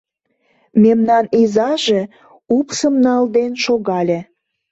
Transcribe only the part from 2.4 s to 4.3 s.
упшым налден шогале.